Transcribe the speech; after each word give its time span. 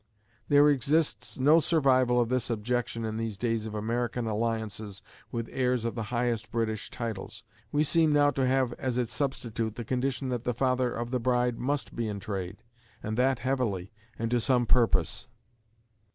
There 0.47 0.67
exists 0.67 1.37
no 1.37 1.59
survival 1.59 2.19
of 2.19 2.29
this 2.29 2.49
objection 2.49 3.05
in 3.05 3.17
these 3.17 3.37
days 3.37 3.67
of 3.67 3.75
American 3.75 4.25
alliances 4.25 5.03
with 5.31 5.47
heirs 5.51 5.85
of 5.85 5.93
the 5.93 6.05
highest 6.09 6.49
British 6.49 6.89
titles. 6.89 7.43
We 7.71 7.83
seem 7.83 8.11
now 8.11 8.31
to 8.31 8.47
have 8.47 8.73
as 8.79 8.97
its 8.97 9.13
substitute 9.13 9.75
the 9.75 9.85
condition 9.85 10.29
that 10.29 10.43
the 10.43 10.55
father 10.55 10.91
of 10.91 11.11
the 11.11 11.19
bride 11.19 11.59
must 11.59 11.95
be 11.95 12.07
in 12.07 12.19
trade 12.19 12.63
and 13.03 13.15
that 13.15 13.37
heavily 13.45 13.91
and 14.17 14.31
to 14.31 14.39
some 14.39 14.65
purpose. 14.65 15.27